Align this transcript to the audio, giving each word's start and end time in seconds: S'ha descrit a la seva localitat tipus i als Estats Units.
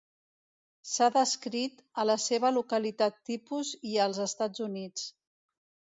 S'ha 0.91 1.09
descrit 1.17 1.83
a 2.03 2.07
la 2.11 2.17
seva 2.25 2.53
localitat 2.57 3.21
tipus 3.33 3.75
i 3.93 3.95
als 4.07 4.23
Estats 4.29 4.69
Units. 4.71 5.09